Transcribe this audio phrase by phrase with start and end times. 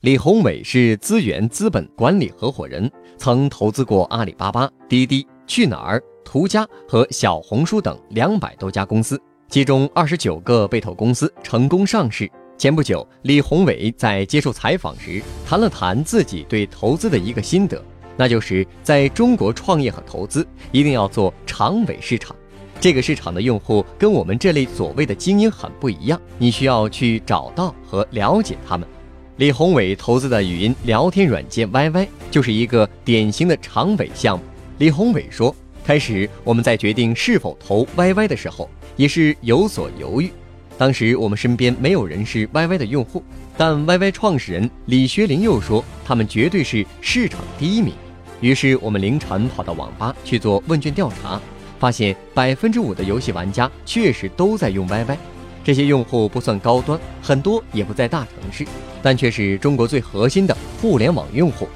[0.00, 12.26] 李宏伟是资源资本管理合伙人，曾投资过阿里巴巴、滴滴、去哪儿、途家和小红书等两百多家公司，其中二十九个被投公司成功上市。
[12.56, 17.84] 前不久，李宏伟在接受采访时谈了谈自己对投资的一个心得，
[18.16, 22.34] 那就是在中国创业和投资一定要做长尾市场。
[22.80, 28.88] 这个市场的用户跟我们这类所谓的精英很不一样，你需要去找到和了解他们。
[29.40, 34.44] 李宏伟投资的语音聊天软件 YY 就是一个典型的长尾项目。
[34.76, 40.30] 李宏伟说：“开始我们在决定是否投 YY 的时候，也是有所犹豫。
[40.76, 43.24] 当时我们身边没有人是 YY 的用户，
[43.56, 47.94] 但 YY 创始人李学林又说他们绝对是市场第一名。
[48.42, 51.40] 于是我们凌晨跑到网吧去做问卷调查，
[51.78, 55.16] 发现百分之五的游戏玩家确实都在用 YY。”
[55.62, 58.66] 这些用户不算高端，很多也不在大城市，
[59.02, 61.68] 但却是中国最核心的互联网用户。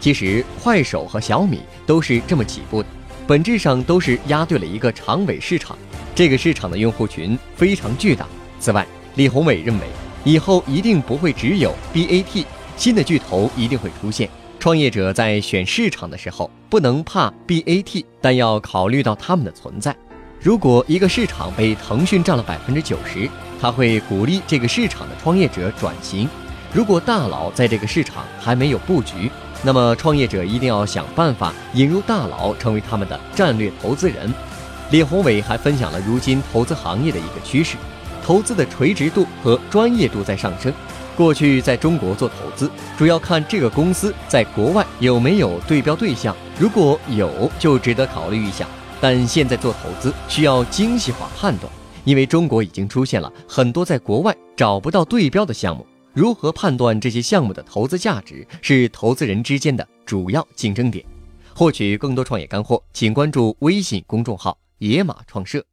[0.00, 2.88] 其实，快手和小米都是这么起步的，
[3.26, 5.76] 本质上都是压对了一个长尾市场。
[6.14, 8.26] 这个市场的用户群非常巨大。
[8.58, 9.86] 此外，李宏伟认为，
[10.24, 12.44] 以后一定不会只有 BAT，
[12.76, 14.28] 新的巨头一定会出现。
[14.58, 19.96] 创业者在选市场的时候，不能怕 BAT，但要考虑到他们的存在。
[20.42, 26.28] 如果一个市场被腾讯占了百分之九十，他会鼓励这个市场的创业者转型。
[26.72, 29.30] 如果大佬在这个市场还没有布局，
[29.62, 34.34] 那么创业者一定要想办法引入大佬成为他们的战略投资人。
[34.90, 37.76] 李宏伟还分享了如今投资行业的一个趋势：
[38.24, 40.74] 投资的垂直度和专业度在上升。
[41.16, 48.66] 过去在中国做投资，主要看这个公司在国外有没有对标对象，如果有，就值得考虑一下。
[49.02, 51.68] 但现在做投资需要精细化判断，
[52.04, 55.84] 因为中国已经出现了很多在国外找不到对标的项目。
[56.14, 61.04] 如何判断这些项目的投资价值，是投资人之间的主要竞争点。
[61.52, 65.64] 获取更多创业干货，请关注微信公众号“野马创社”。